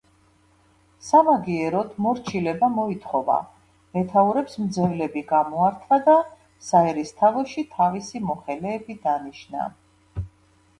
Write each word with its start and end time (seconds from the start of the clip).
სამაგიეროდ 1.07 1.91
მორჩილება 2.05 2.69
მოითხოვა, 2.77 3.35
მეთაურებს 3.99 4.57
მძევლები 4.63 5.25
გამოართვა 5.35 6.01
და 6.09 6.17
საერისთავოში 6.71 7.69
თავისი 7.79 8.27
მოხელეები 8.33 9.01
დანიშნა. 9.09 9.73